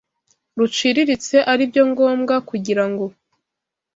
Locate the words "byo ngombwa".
1.71-2.35